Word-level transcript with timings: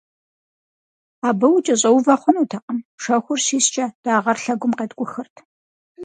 Абы 1.27 1.47
укӏэщӏэувэ 1.55 2.15
хъунутэкъым- 2.21 2.79
шэхур 3.01 3.39
щискӀэ, 3.45 3.85
дагъэр 4.03 4.37
лъэгум 4.43 4.73
къеткӀухырт. 4.77 5.35